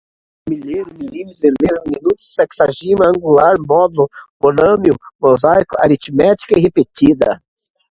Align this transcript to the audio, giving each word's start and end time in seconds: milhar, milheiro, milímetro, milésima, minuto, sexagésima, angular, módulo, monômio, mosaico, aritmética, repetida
milhar, 0.49 0.87
milheiro, 0.97 0.97
milímetro, 0.97 1.39
milésima, 1.43 1.83
minuto, 1.85 2.15
sexagésima, 2.17 3.05
angular, 3.15 3.55
módulo, 3.59 4.09
monômio, 4.41 4.95
mosaico, 5.21 5.79
aritmética, 5.79 6.59
repetida 6.59 7.39